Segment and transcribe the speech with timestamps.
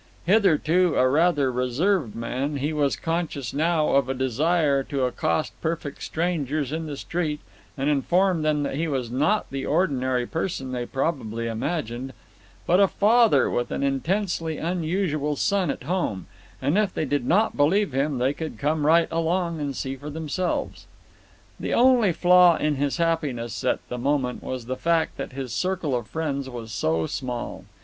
[0.25, 6.01] Hitherto a rather reserved man, he was conscious now of a desire to accost perfect
[6.01, 7.39] strangers in the street
[7.77, 12.13] and inform them that he was not the ordinary person they probably imagined,
[12.65, 16.25] but a father with an intensely unusual son at home,
[16.63, 20.09] and if they did not believe him they could come right along and see for
[20.09, 20.87] themselves.
[21.59, 25.93] The only flaw in his happiness at the moment was the fact that his circle
[25.95, 27.65] of friends was so small.